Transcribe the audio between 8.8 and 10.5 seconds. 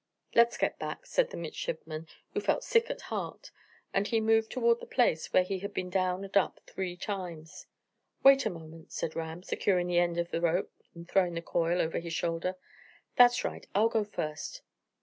said Ram, securing the end of the